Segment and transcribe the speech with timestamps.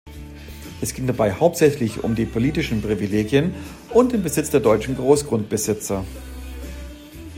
[0.81, 3.53] Es ging dabei hauptsächlich um die politischen Privilegien
[3.93, 6.03] und den Besitz der deutschen Großgrundbesitzer.